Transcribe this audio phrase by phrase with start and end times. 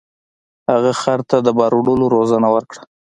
[0.71, 2.81] هغه خر ته د بار وړلو روزنه ورکړه.